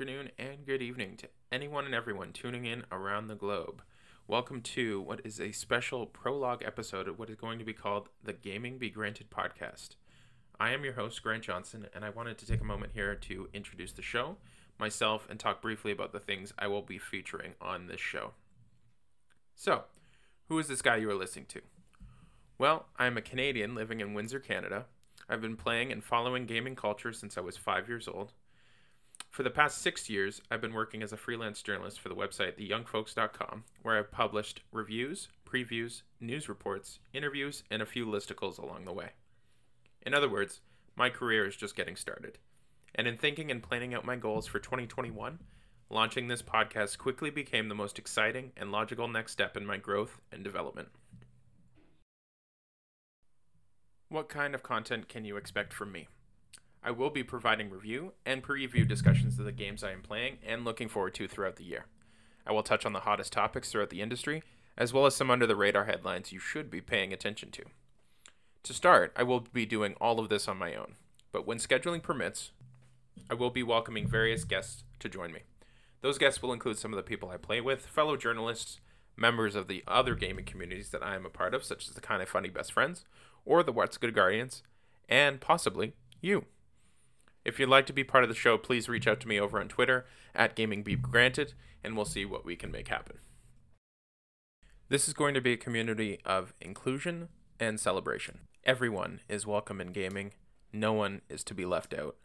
afternoon, 0.00 0.30
and 0.38 0.64
good 0.64 0.80
evening 0.80 1.14
to 1.14 1.28
anyone 1.52 1.84
and 1.84 1.94
everyone 1.94 2.32
tuning 2.32 2.64
in 2.64 2.82
around 2.90 3.26
the 3.26 3.34
globe. 3.34 3.82
Welcome 4.26 4.62
to 4.62 4.98
what 5.02 5.20
is 5.24 5.38
a 5.38 5.52
special 5.52 6.06
prologue 6.06 6.62
episode 6.64 7.06
of 7.06 7.18
what 7.18 7.28
is 7.28 7.36
going 7.36 7.58
to 7.58 7.66
be 7.66 7.74
called 7.74 8.08
the 8.24 8.32
Gaming 8.32 8.78
Be 8.78 8.88
Granted 8.88 9.28
podcast. 9.28 9.96
I 10.58 10.70
am 10.70 10.84
your 10.84 10.94
host, 10.94 11.22
Grant 11.22 11.42
Johnson, 11.42 11.86
and 11.94 12.02
I 12.02 12.08
wanted 12.08 12.38
to 12.38 12.46
take 12.46 12.62
a 12.62 12.64
moment 12.64 12.92
here 12.94 13.14
to 13.14 13.50
introduce 13.52 13.92
the 13.92 14.00
show, 14.00 14.38
myself, 14.78 15.26
and 15.28 15.38
talk 15.38 15.60
briefly 15.60 15.92
about 15.92 16.12
the 16.12 16.18
things 16.18 16.54
I 16.58 16.66
will 16.66 16.80
be 16.80 16.96
featuring 16.96 17.52
on 17.60 17.86
this 17.86 18.00
show. 18.00 18.30
So, 19.54 19.82
who 20.48 20.58
is 20.58 20.68
this 20.68 20.80
guy 20.80 20.96
you 20.96 21.10
are 21.10 21.14
listening 21.14 21.44
to? 21.50 21.60
Well, 22.56 22.86
I 22.98 23.04
am 23.04 23.18
a 23.18 23.22
Canadian 23.22 23.74
living 23.74 24.00
in 24.00 24.14
Windsor, 24.14 24.40
Canada. 24.40 24.86
I've 25.28 25.42
been 25.42 25.56
playing 25.56 25.92
and 25.92 26.02
following 26.02 26.46
gaming 26.46 26.74
culture 26.74 27.12
since 27.12 27.36
I 27.36 27.42
was 27.42 27.58
five 27.58 27.86
years 27.86 28.08
old. 28.08 28.32
For 29.30 29.44
the 29.44 29.50
past 29.50 29.78
six 29.78 30.10
years, 30.10 30.42
I've 30.50 30.60
been 30.60 30.74
working 30.74 31.04
as 31.04 31.12
a 31.12 31.16
freelance 31.16 31.62
journalist 31.62 32.00
for 32.00 32.08
the 32.08 32.16
website 32.16 32.58
theyoungfolks.com, 32.58 33.62
where 33.82 33.96
I've 33.96 34.10
published 34.10 34.62
reviews, 34.72 35.28
previews, 35.48 36.02
news 36.20 36.48
reports, 36.48 36.98
interviews, 37.12 37.62
and 37.70 37.80
a 37.80 37.86
few 37.86 38.04
listicles 38.06 38.58
along 38.58 38.86
the 38.86 38.92
way. 38.92 39.10
In 40.02 40.14
other 40.14 40.28
words, 40.28 40.62
my 40.96 41.10
career 41.10 41.46
is 41.46 41.54
just 41.54 41.76
getting 41.76 41.94
started. 41.94 42.38
And 42.96 43.06
in 43.06 43.16
thinking 43.16 43.52
and 43.52 43.62
planning 43.62 43.94
out 43.94 44.04
my 44.04 44.16
goals 44.16 44.48
for 44.48 44.58
2021, 44.58 45.38
launching 45.90 46.26
this 46.26 46.42
podcast 46.42 46.98
quickly 46.98 47.30
became 47.30 47.68
the 47.68 47.74
most 47.76 48.00
exciting 48.00 48.50
and 48.56 48.72
logical 48.72 49.06
next 49.06 49.30
step 49.30 49.56
in 49.56 49.64
my 49.64 49.76
growth 49.76 50.20
and 50.32 50.42
development. 50.42 50.88
What 54.08 54.28
kind 54.28 54.56
of 54.56 54.64
content 54.64 55.08
can 55.08 55.24
you 55.24 55.36
expect 55.36 55.72
from 55.72 55.92
me? 55.92 56.08
I 56.82 56.90
will 56.90 57.10
be 57.10 57.22
providing 57.22 57.68
review 57.68 58.12
and 58.24 58.42
preview 58.42 58.88
discussions 58.88 59.38
of 59.38 59.44
the 59.44 59.52
games 59.52 59.84
I 59.84 59.92
am 59.92 60.00
playing 60.00 60.38
and 60.46 60.64
looking 60.64 60.88
forward 60.88 61.14
to 61.14 61.28
throughout 61.28 61.56
the 61.56 61.64
year. 61.64 61.84
I 62.46 62.52
will 62.52 62.62
touch 62.62 62.86
on 62.86 62.94
the 62.94 63.00
hottest 63.00 63.32
topics 63.32 63.70
throughout 63.70 63.90
the 63.90 64.00
industry, 64.00 64.42
as 64.78 64.92
well 64.92 65.04
as 65.04 65.14
some 65.14 65.30
under 65.30 65.46
the 65.46 65.56
radar 65.56 65.84
headlines 65.84 66.32
you 66.32 66.38
should 66.38 66.70
be 66.70 66.80
paying 66.80 67.12
attention 67.12 67.50
to. 67.50 67.64
To 68.62 68.72
start, 68.72 69.12
I 69.14 69.22
will 69.24 69.40
be 69.40 69.66
doing 69.66 69.94
all 70.00 70.18
of 70.18 70.30
this 70.30 70.48
on 70.48 70.56
my 70.56 70.74
own, 70.74 70.94
but 71.32 71.46
when 71.46 71.58
scheduling 71.58 72.02
permits, 72.02 72.52
I 73.28 73.34
will 73.34 73.50
be 73.50 73.62
welcoming 73.62 74.08
various 74.08 74.44
guests 74.44 74.84
to 75.00 75.08
join 75.08 75.32
me. 75.32 75.40
Those 76.00 76.16
guests 76.18 76.40
will 76.40 76.52
include 76.52 76.78
some 76.78 76.92
of 76.92 76.96
the 76.96 77.02
people 77.02 77.28
I 77.28 77.36
play 77.36 77.60
with, 77.60 77.84
fellow 77.84 78.16
journalists, 78.16 78.80
members 79.16 79.54
of 79.54 79.68
the 79.68 79.84
other 79.86 80.14
gaming 80.14 80.46
communities 80.46 80.90
that 80.90 81.02
I 81.02 81.14
am 81.14 81.26
a 81.26 81.30
part 81.30 81.52
of, 81.52 81.62
such 81.62 81.88
as 81.88 81.94
the 81.94 82.00
Kinda 82.00 82.24
Funny 82.24 82.48
Best 82.48 82.72
Friends, 82.72 83.04
or 83.44 83.62
the 83.62 83.72
What's 83.72 83.98
Good 83.98 84.14
Guardians, 84.14 84.62
and 85.10 85.42
possibly 85.42 85.92
you. 86.22 86.46
If 87.44 87.58
you'd 87.58 87.70
like 87.70 87.86
to 87.86 87.92
be 87.92 88.04
part 88.04 88.22
of 88.22 88.28
the 88.28 88.36
show, 88.36 88.58
please 88.58 88.88
reach 88.88 89.06
out 89.06 89.20
to 89.20 89.28
me 89.28 89.40
over 89.40 89.58
on 89.60 89.68
Twitter 89.68 90.04
at 90.34 90.54
GamingBeGranted, 90.54 91.54
and 91.82 91.96
we'll 91.96 92.04
see 92.04 92.24
what 92.24 92.44
we 92.44 92.54
can 92.54 92.70
make 92.70 92.88
happen. 92.88 93.18
This 94.88 95.08
is 95.08 95.14
going 95.14 95.34
to 95.34 95.40
be 95.40 95.52
a 95.52 95.56
community 95.56 96.18
of 96.24 96.52
inclusion 96.60 97.28
and 97.58 97.80
celebration. 97.80 98.40
Everyone 98.64 99.20
is 99.28 99.46
welcome 99.46 99.80
in 99.80 99.92
gaming. 99.92 100.32
No 100.72 100.92
one 100.92 101.22
is 101.30 101.42
to 101.44 101.54
be 101.54 101.64
left 101.64 101.94
out. 101.94 102.16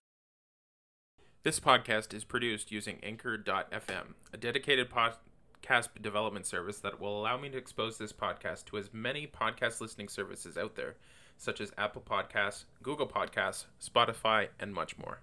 This 1.43 1.59
podcast 1.59 2.13
is 2.13 2.23
produced 2.23 2.71
using 2.71 2.99
Anchor.fm, 3.01 4.15
a 4.33 4.37
dedicated 4.37 4.89
podcast 4.89 5.89
development 6.01 6.45
service 6.45 6.79
that 6.79 6.99
will 6.99 7.21
allow 7.21 7.37
me 7.37 7.49
to 7.49 7.57
expose 7.57 7.97
this 7.97 8.11
podcast 8.11 8.65
to 8.65 8.77
as 8.77 8.89
many 8.91 9.27
podcast 9.27 9.79
listening 9.79 10.09
services 10.09 10.57
out 10.57 10.75
there 10.75 10.95
such 11.37 11.61
as 11.61 11.71
Apple 11.77 12.01
Podcasts, 12.01 12.65
Google 12.81 13.07
Podcasts, 13.07 13.65
Spotify, 13.81 14.49
and 14.59 14.73
much 14.73 14.97
more. 14.97 15.19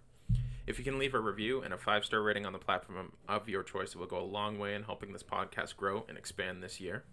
If 0.66 0.78
you 0.78 0.84
can 0.84 0.98
leave 0.98 1.14
a 1.14 1.20
review 1.20 1.62
and 1.62 1.74
a 1.74 1.78
five 1.78 2.04
star 2.04 2.22
rating 2.22 2.46
on 2.46 2.52
the 2.52 2.58
platform 2.58 3.12
of 3.28 3.48
your 3.48 3.62
choice, 3.62 3.90
it 3.90 3.98
will 3.98 4.06
go 4.06 4.20
a 4.20 4.22
long 4.22 4.58
way 4.58 4.74
in 4.74 4.84
helping 4.84 5.12
this 5.12 5.24
podcast 5.24 5.76
grow 5.76 6.04
and 6.08 6.16
expand 6.16 6.62
this 6.62 6.80
year. 6.80 7.04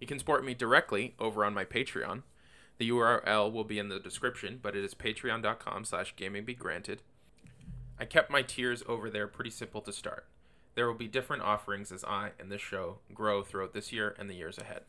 You 0.00 0.06
can 0.06 0.18
support 0.18 0.44
me 0.44 0.54
directly 0.54 1.14
over 1.18 1.44
on 1.44 1.54
my 1.54 1.64
Patreon. 1.64 2.22
The 2.78 2.90
URL 2.90 3.52
will 3.52 3.64
be 3.64 3.78
in 3.78 3.88
the 3.88 3.98
description, 3.98 4.60
but 4.62 4.76
it 4.76 4.84
is 4.84 4.94
patreon.com 4.94 5.84
slash 5.84 6.14
gamingbegranted. 6.16 6.98
I 7.98 8.04
kept 8.04 8.30
my 8.30 8.42
tiers 8.42 8.84
over 8.86 9.10
there 9.10 9.26
pretty 9.26 9.50
simple 9.50 9.80
to 9.82 9.92
start. 9.92 10.26
There 10.74 10.86
will 10.86 10.94
be 10.94 11.08
different 11.08 11.42
offerings 11.42 11.90
as 11.90 12.04
I 12.04 12.30
and 12.38 12.52
this 12.52 12.60
show 12.60 12.98
grow 13.12 13.42
throughout 13.42 13.72
this 13.72 13.92
year 13.92 14.14
and 14.18 14.30
the 14.30 14.36
years 14.36 14.58
ahead. 14.58 14.82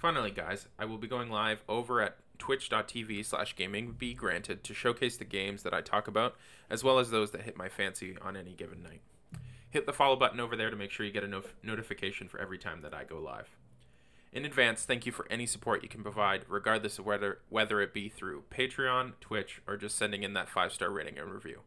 Finally, 0.00 0.30
guys, 0.30 0.66
I 0.78 0.86
will 0.86 0.96
be 0.96 1.06
going 1.06 1.28
live 1.28 1.62
over 1.68 2.00
at 2.00 2.16
twitch.tv 2.38 3.22
slash 3.22 3.54
gaming 3.54 3.92
be 3.92 4.14
granted 4.14 4.64
to 4.64 4.72
showcase 4.72 5.18
the 5.18 5.26
games 5.26 5.62
that 5.62 5.74
I 5.74 5.82
talk 5.82 6.08
about, 6.08 6.36
as 6.70 6.82
well 6.82 6.98
as 6.98 7.10
those 7.10 7.32
that 7.32 7.42
hit 7.42 7.58
my 7.58 7.68
fancy 7.68 8.16
on 8.22 8.34
any 8.34 8.54
given 8.54 8.82
night. 8.82 9.02
Hit 9.68 9.84
the 9.84 9.92
follow 9.92 10.16
button 10.16 10.40
over 10.40 10.56
there 10.56 10.70
to 10.70 10.76
make 10.76 10.90
sure 10.90 11.04
you 11.04 11.12
get 11.12 11.22
a 11.22 11.28
no- 11.28 11.42
notification 11.62 12.28
for 12.28 12.40
every 12.40 12.56
time 12.56 12.80
that 12.80 12.94
I 12.94 13.04
go 13.04 13.18
live. 13.18 13.50
In 14.32 14.46
advance, 14.46 14.84
thank 14.84 15.04
you 15.04 15.12
for 15.12 15.26
any 15.30 15.44
support 15.44 15.82
you 15.82 15.88
can 15.90 16.02
provide, 16.02 16.46
regardless 16.48 16.98
of 16.98 17.04
whether 17.04 17.40
whether 17.50 17.82
it 17.82 17.92
be 17.92 18.08
through 18.08 18.44
Patreon, 18.50 19.20
Twitch, 19.20 19.60
or 19.68 19.76
just 19.76 19.98
sending 19.98 20.22
in 20.22 20.32
that 20.32 20.48
five 20.48 20.72
star 20.72 20.88
rating 20.88 21.18
and 21.18 21.30
review. 21.30 21.60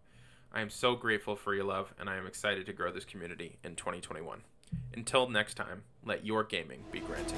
I 0.52 0.62
am 0.62 0.72
so 0.72 0.96
grateful 0.96 1.36
for 1.36 1.54
your 1.54 1.66
love, 1.66 1.94
and 2.00 2.10
I 2.10 2.18
am 2.18 2.26
excited 2.26 2.66
to 2.66 2.74
grow 2.74 2.92
this 2.92 3.06
community 3.06 3.60
in 3.64 3.76
2021. 3.76 4.42
Until 4.92 5.30
next 5.30 5.54
time, 5.54 5.84
let 6.04 6.26
your 6.26 6.44
gaming 6.44 6.86
be 6.92 7.00
granted. 7.00 7.38